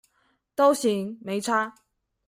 [0.55, 1.75] 都行，沒差